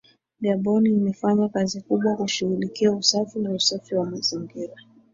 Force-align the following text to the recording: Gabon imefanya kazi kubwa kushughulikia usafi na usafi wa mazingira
Gabon 0.43 0.85
imefanya 0.87 1.49
kazi 1.49 1.81
kubwa 1.81 2.15
kushughulikia 2.17 2.91
usafi 2.91 3.39
na 3.39 3.51
usafi 3.51 3.95
wa 3.95 4.05
mazingira 4.05 4.73